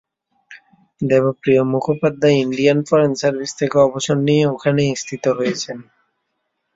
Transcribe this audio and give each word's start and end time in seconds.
Debapriya 1.01 1.61
Mukhopadhyay 1.73 2.37
Indian 2.37 2.79
foreign 2.87 3.11
service 3.15 3.51
থেকে 3.59 3.75
অবসর 3.79 4.17
নিয়ে 4.27 4.43
ওখানেই 4.47 4.91
স্থিত 4.95 5.23
হয়েছেন। 5.37 5.77